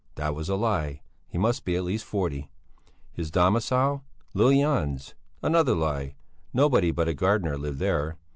That 0.15 0.33
was 0.33 0.49
a 0.49 0.55
lie; 0.55 1.01
he 1.27 1.37
must 1.37 1.63
be 1.63 1.75
at 1.75 1.83
least 1.83 2.05
forty. 2.05 2.49
His 3.13 3.29
domicile? 3.29 4.03
Lill 4.33 4.49
Jans! 4.51 5.13
Another 5.43 5.75
lie; 5.75 6.15
nobody 6.55 6.89
but 6.89 7.07
a 7.07 7.13
gardener 7.13 7.55
lived 7.55 7.77
there. 7.77 8.17